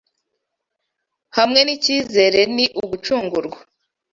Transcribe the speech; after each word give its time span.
Hamwe 1.37 1.59
n'icyizere 1.63 2.41
ni 2.55 2.65
ugucungurwa 2.81 3.59